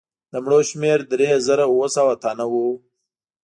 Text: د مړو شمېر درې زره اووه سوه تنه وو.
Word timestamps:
د 0.31 0.33
مړو 0.43 0.59
شمېر 0.69 0.99
درې 1.11 1.29
زره 1.47 1.65
اووه 1.69 1.87
سوه 1.95 2.13
تنه 2.23 2.45
وو. 2.51 2.67